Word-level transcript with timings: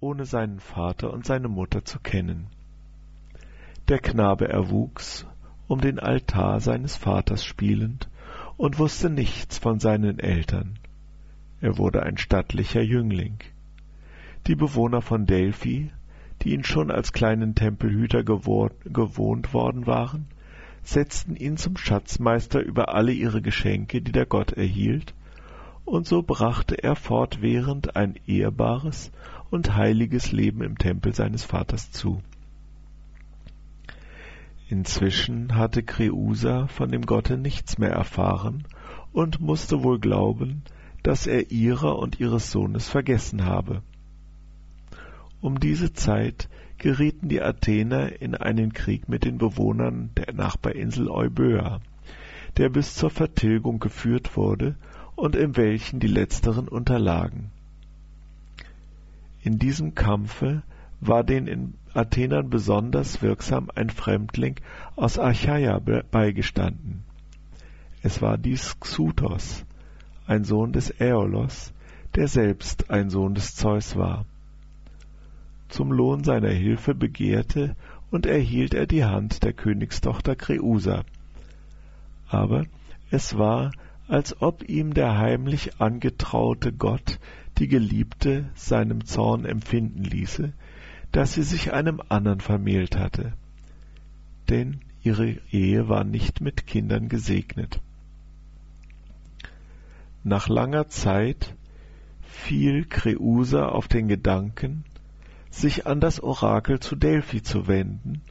ohne 0.00 0.24
seinen 0.24 0.60
Vater 0.60 1.12
und 1.12 1.26
seine 1.26 1.48
Mutter 1.48 1.84
zu 1.84 2.00
kennen. 2.00 2.46
Der 3.88 3.98
Knabe 3.98 4.48
erwuchs, 4.48 5.26
um 5.68 5.80
den 5.80 5.98
Altar 5.98 6.60
seines 6.60 6.96
Vaters 6.96 7.44
spielend, 7.44 8.08
und 8.56 8.78
wusste 8.78 9.10
nichts 9.10 9.58
von 9.58 9.80
seinen 9.80 10.18
Eltern. 10.18 10.78
Er 11.60 11.78
wurde 11.78 12.02
ein 12.02 12.18
stattlicher 12.18 12.82
Jüngling. 12.82 13.38
Die 14.46 14.54
Bewohner 14.54 15.02
von 15.02 15.26
Delphi, 15.26 15.90
die 16.42 16.54
ihn 16.54 16.64
schon 16.64 16.90
als 16.90 17.12
kleinen 17.12 17.54
Tempelhüter 17.54 18.24
gewohnt 18.24 19.54
worden 19.54 19.86
waren, 19.86 20.26
setzten 20.82 21.36
ihn 21.36 21.56
zum 21.56 21.76
Schatzmeister 21.76 22.60
über 22.60 22.94
alle 22.94 23.12
ihre 23.12 23.42
Geschenke, 23.42 24.00
die 24.00 24.12
der 24.12 24.26
Gott 24.26 24.52
erhielt, 24.52 25.14
und 25.84 26.06
so 26.06 26.22
brachte 26.22 26.82
er 26.82 26.96
fortwährend 26.96 27.96
ein 27.96 28.14
ehrbares 28.26 29.10
und 29.50 29.76
heiliges 29.76 30.32
Leben 30.32 30.62
im 30.62 30.78
Tempel 30.78 31.14
seines 31.14 31.44
Vaters 31.44 31.90
zu. 31.90 32.22
Inzwischen 34.68 35.56
hatte 35.56 35.82
Kreusa 35.82 36.68
von 36.68 36.90
dem 36.90 37.04
Gotte 37.04 37.36
nichts 37.36 37.78
mehr 37.78 37.90
erfahren 37.90 38.64
und 39.12 39.40
musste 39.40 39.82
wohl 39.82 39.98
glauben, 39.98 40.62
dass 41.02 41.26
er 41.26 41.50
ihrer 41.50 41.98
und 41.98 42.20
ihres 42.20 42.52
Sohnes 42.52 42.88
vergessen 42.88 43.44
habe. 43.44 43.82
Um 45.40 45.58
diese 45.58 45.92
Zeit 45.92 46.48
gerieten 46.78 47.28
die 47.28 47.42
Athener 47.42 48.20
in 48.20 48.34
einen 48.34 48.72
Krieg 48.72 49.08
mit 49.08 49.24
den 49.24 49.38
Bewohnern 49.38 50.10
der 50.16 50.32
Nachbarinsel 50.34 51.08
Euböa, 51.08 51.80
der 52.56 52.68
bis 52.68 52.94
zur 52.94 53.10
Vertilgung 53.10 53.80
geführt 53.80 54.36
wurde 54.36 54.76
und 55.16 55.34
in 55.34 55.56
welchen 55.56 55.98
die 55.98 56.08
letzteren 56.08 56.68
unterlagen. 56.68 57.50
In 59.42 59.58
diesem 59.58 59.94
Kampfe 59.94 60.62
war 61.00 61.24
den 61.24 61.74
Athenern 61.94 62.50
besonders 62.50 63.22
wirksam 63.22 63.70
ein 63.74 63.90
Fremdling 63.90 64.56
aus 64.96 65.18
Achaia 65.18 65.78
beigestanden. 65.78 67.04
Es 68.02 68.20
war 68.20 68.36
dies 68.38 68.78
Xuthos, 68.80 69.64
ein 70.26 70.44
Sohn 70.44 70.72
des 70.72 71.00
Äolos, 71.00 71.72
der 72.14 72.28
selbst 72.28 72.90
ein 72.90 73.10
Sohn 73.10 73.34
des 73.34 73.54
Zeus 73.54 73.96
war. 73.96 74.26
Zum 75.68 75.92
Lohn 75.92 76.24
seiner 76.24 76.50
Hilfe 76.50 76.94
begehrte 76.94 77.76
und 78.10 78.26
erhielt 78.26 78.74
er 78.74 78.86
die 78.86 79.04
Hand 79.04 79.42
der 79.42 79.52
Königstochter 79.52 80.36
Kreusa. 80.36 81.04
Aber 82.28 82.66
es 83.10 83.38
war, 83.38 83.70
als 84.10 84.42
ob 84.42 84.68
ihm 84.68 84.92
der 84.92 85.18
heimlich 85.18 85.80
angetraute 85.80 86.72
Gott 86.72 87.20
die 87.58 87.68
Geliebte 87.68 88.48
seinem 88.54 89.04
Zorn 89.04 89.44
empfinden 89.44 90.02
ließe, 90.02 90.52
dass 91.12 91.34
sie 91.34 91.44
sich 91.44 91.72
einem 91.72 92.02
andern 92.08 92.40
vermählt 92.40 92.96
hatte. 92.96 93.32
Denn 94.48 94.80
ihre 95.02 95.36
Ehe 95.52 95.88
war 95.88 96.02
nicht 96.02 96.40
mit 96.40 96.66
Kindern 96.66 97.08
gesegnet. 97.08 97.80
Nach 100.24 100.48
langer 100.48 100.88
Zeit 100.88 101.54
fiel 102.22 102.86
Kreusa 102.86 103.68
auf 103.68 103.86
den 103.86 104.08
Gedanken, 104.08 104.84
sich 105.50 105.86
an 105.86 106.00
das 106.00 106.20
Orakel 106.20 106.80
zu 106.80 106.96
Delphi 106.96 107.42
zu 107.42 107.68
wenden 107.68 108.22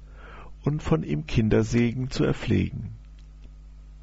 und 0.64 0.84
von 0.84 1.04
ihm 1.04 1.26
Kindersegen 1.26 2.10
zu 2.10 2.26
erpflegen. 2.26 2.99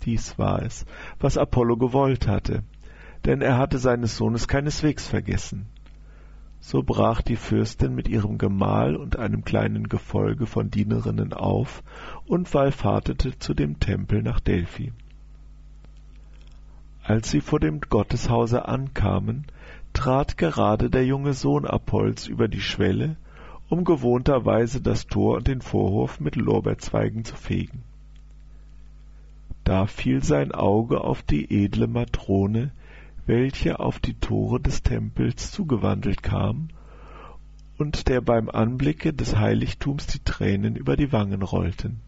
Dies 0.06 0.38
war 0.38 0.62
es, 0.62 0.86
was 1.18 1.36
Apollo 1.36 1.78
gewollt 1.78 2.28
hatte, 2.28 2.62
denn 3.24 3.42
er 3.42 3.58
hatte 3.58 3.78
seines 3.78 4.16
Sohnes 4.16 4.46
keineswegs 4.46 5.08
vergessen. 5.08 5.66
So 6.60 6.84
brach 6.84 7.22
die 7.22 7.34
Fürstin 7.34 7.94
mit 7.94 8.06
ihrem 8.06 8.38
Gemahl 8.38 8.94
und 8.94 9.18
einem 9.18 9.44
kleinen 9.44 9.88
Gefolge 9.88 10.46
von 10.46 10.70
Dienerinnen 10.70 11.32
auf 11.32 11.82
und 12.24 12.54
wallfahrtete 12.54 13.38
zu 13.38 13.52
dem 13.52 13.80
Tempel 13.80 14.22
nach 14.22 14.38
Delphi. 14.38 14.92
Als 17.02 17.30
sie 17.30 17.40
vor 17.40 17.58
dem 17.58 17.80
Gotteshause 17.80 18.68
ankamen, 18.68 19.46
trat 19.92 20.38
gerade 20.38 20.88
der 20.88 21.04
junge 21.04 21.34
Sohn 21.34 21.64
Apolls 21.66 22.28
über 22.28 22.46
die 22.46 22.60
Schwelle, 22.60 23.16
um 23.68 23.82
gewohnterweise 23.82 24.80
das 24.80 25.06
Tor 25.06 25.36
und 25.36 25.48
den 25.48 25.62
Vorhof 25.62 26.20
mit 26.20 26.36
Lorbeerzweigen 26.36 27.24
zu 27.24 27.34
fegen. 27.34 27.82
Da 29.66 29.88
fiel 29.88 30.22
sein 30.22 30.52
Auge 30.52 31.00
auf 31.00 31.22
die 31.22 31.64
edle 31.64 31.88
Matrone, 31.88 32.70
welche 33.26 33.80
auf 33.80 33.98
die 33.98 34.14
Tore 34.14 34.60
des 34.60 34.84
Tempels 34.84 35.50
zugewandelt 35.50 36.22
kam 36.22 36.68
und 37.76 38.06
der 38.06 38.20
beim 38.20 38.48
Anblicke 38.48 39.12
des 39.12 39.34
Heiligtums 39.34 40.06
die 40.06 40.20
Tränen 40.20 40.76
über 40.76 40.96
die 40.96 41.10
Wangen 41.10 41.42
rollten. 41.42 41.98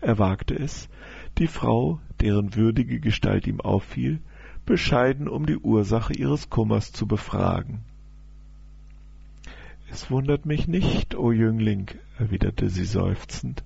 Er 0.00 0.18
wagte 0.18 0.54
es, 0.54 0.88
die 1.36 1.48
Frau, 1.48 2.00
deren 2.22 2.54
würdige 2.54 2.98
Gestalt 2.98 3.46
ihm 3.46 3.60
auffiel, 3.60 4.18
bescheiden 4.64 5.28
um 5.28 5.44
die 5.44 5.58
Ursache 5.58 6.14
ihres 6.14 6.48
Kummers 6.48 6.92
zu 6.92 7.06
befragen. 7.06 7.80
Es 9.90 10.10
wundert 10.10 10.46
mich 10.46 10.66
nicht, 10.66 11.14
o 11.14 11.30
Jüngling, 11.30 11.88
erwiderte 12.18 12.70
sie 12.70 12.86
seufzend, 12.86 13.64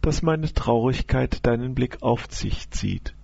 dass 0.00 0.22
meine 0.22 0.52
Traurigkeit 0.52 1.46
deinen 1.46 1.74
Blick 1.74 2.02
auf 2.02 2.26
sich 2.30 2.70
zieht. 2.70 3.14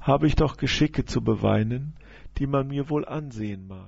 Habe 0.00 0.26
ich 0.26 0.36
doch 0.36 0.56
Geschicke 0.56 1.04
zu 1.04 1.22
beweinen, 1.22 1.94
die 2.38 2.46
man 2.46 2.68
mir 2.68 2.90
wohl 2.90 3.04
ansehen 3.06 3.66
mag. 3.66 3.80